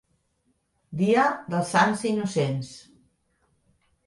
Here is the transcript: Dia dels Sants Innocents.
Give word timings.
Dia 1.01 1.25
dels 1.55 1.75
Sants 1.75 2.03
Innocents. 2.13 2.73